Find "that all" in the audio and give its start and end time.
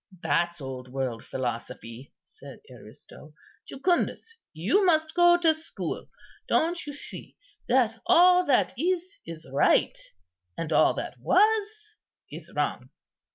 7.67-8.43